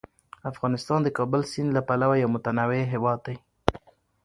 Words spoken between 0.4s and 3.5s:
افغانستان د کابل سیند له پلوه یو متنوع هیواد دی.